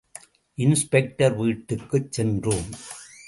Inspector 0.57 1.35
வீட்டுக்குச் 1.35 2.11
சென்றோம். 2.11 2.69